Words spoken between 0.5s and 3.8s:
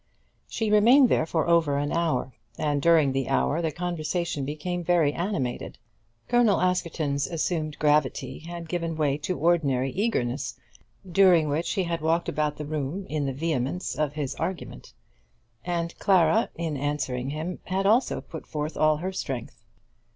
remained there for over an hour, and during the hour the